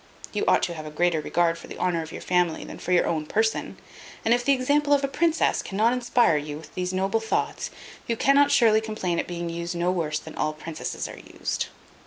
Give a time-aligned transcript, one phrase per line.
[0.33, 2.91] You ought to have a greater regard for the honour of your family than for
[2.91, 3.77] your own person;
[4.25, 7.69] and if the example of a princess cannot inspire you with these noble thoughts,
[8.07, 11.67] you cannot surely complain at being used no worse than all princesses are used."